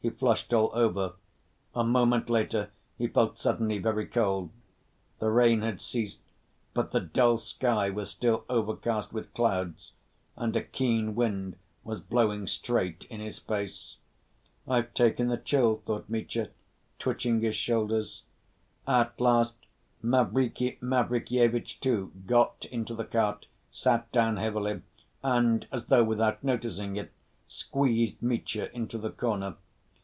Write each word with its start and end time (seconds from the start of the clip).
He 0.00 0.10
flushed 0.10 0.54
all 0.54 0.70
over. 0.74 1.14
A 1.74 1.82
moment 1.82 2.30
later 2.30 2.70
he 2.96 3.08
felt 3.08 3.36
suddenly 3.36 3.78
very 3.78 4.06
cold. 4.06 4.50
The 5.18 5.28
rain 5.28 5.62
had 5.62 5.80
ceased, 5.80 6.20
but 6.72 6.92
the 6.92 7.00
dull 7.00 7.36
sky 7.36 7.90
was 7.90 8.08
still 8.08 8.44
overcast 8.48 9.12
with 9.12 9.34
clouds, 9.34 9.90
and 10.36 10.54
a 10.54 10.62
keen 10.62 11.16
wind 11.16 11.56
was 11.82 12.00
blowing 12.00 12.46
straight 12.46 13.06
in 13.10 13.18
his 13.18 13.40
face. 13.40 13.96
"I've 14.68 14.94
taken 14.94 15.32
a 15.32 15.36
chill," 15.36 15.82
thought 15.84 16.08
Mitya, 16.08 16.50
twitching 17.00 17.40
his 17.40 17.56
shoulders. 17.56 18.22
At 18.86 19.20
last 19.20 19.54
Mavriky 20.00 20.78
Mavrikyevitch, 20.80 21.80
too, 21.80 22.12
got 22.24 22.66
into 22.70 22.94
the 22.94 23.04
cart, 23.04 23.46
sat 23.72 24.10
down 24.12 24.36
heavily, 24.36 24.82
and, 25.24 25.66
as 25.72 25.86
though 25.86 26.04
without 26.04 26.44
noticing 26.44 26.94
it, 26.94 27.10
squeezed 27.48 28.22
Mitya 28.22 28.70
into 28.72 28.96
the 28.96 29.10
corner. 29.10 29.56